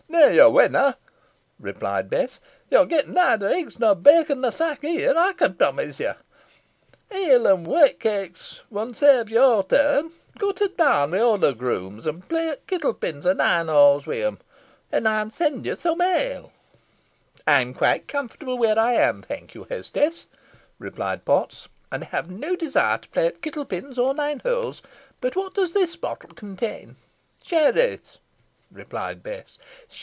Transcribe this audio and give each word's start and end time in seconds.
"Neaw, 0.09 0.27
yo 0.27 0.49
winna," 0.49 0.97
replied 1.57 2.09
Bess. 2.09 2.39
"Yo'n 2.69 2.87
get 2.89 3.07
nother 3.07 3.47
eggs 3.47 3.79
nor 3.79 3.95
bacon 3.95 4.41
nor 4.41 4.51
sack 4.51 4.81
here, 4.81 5.13
ey 5.17 5.33
can 5.33 5.53
promise 5.55 5.99
ye. 6.01 6.11
Ele 7.09 7.45
an 7.47 7.63
whoat 7.63 7.97
kekes 7.99 8.59
mun 8.69 8.93
sarve 8.93 9.29
your 9.29 9.63
turn. 9.63 10.11
Go 10.37 10.51
to 10.51 10.67
t' 10.67 10.73
barn 10.75 11.11
wi' 11.11 11.17
t' 11.17 11.23
other 11.23 11.53
grooms, 11.53 12.05
and 12.05 12.27
play 12.27 12.49
at 12.49 12.67
kittle 12.67 12.93
pins 12.93 13.25
or 13.25 13.33
nine 13.33 13.67
holes 13.69 14.05
wi' 14.05 14.15
hin, 14.15 14.37
an 14.91 15.07
ey'n 15.07 15.31
send 15.31 15.65
ye 15.65 15.75
some 15.75 16.01
ele." 16.01 16.51
"I'm 17.47 17.73
quite 17.73 18.07
comfortable 18.09 18.57
where 18.57 18.77
I 18.77 18.93
am, 18.93 19.21
thank 19.21 19.55
you, 19.55 19.63
hostess," 19.63 20.27
replied 20.77 21.23
Potts, 21.25 21.67
"and 21.91 22.03
have 22.05 22.29
no 22.29 22.55
desire 22.57 22.97
to 22.97 23.09
play 23.09 23.27
at 23.27 23.41
kittle 23.41 23.65
pins 23.65 23.97
or 23.97 24.13
nine 24.13 24.39
holes. 24.39 24.81
But 25.21 25.35
what 25.37 25.53
does 25.53 25.73
this 25.73 25.95
bottle 25.95 26.31
contain?" 26.31 26.97
"Sherris," 27.41 28.17
replied 28.71 29.21
Bess. 29.23 29.57